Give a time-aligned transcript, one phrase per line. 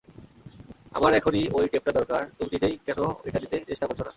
[0.93, 4.09] আমার এখনই ঐ টেপটা দরকার তুমি নিজেই কেনো এটা নিতে চেষ্টা করছোনা?